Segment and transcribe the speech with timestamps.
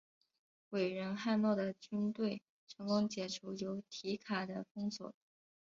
[0.71, 5.13] 伟人汉诺的军队成功解除由提卡的封锁。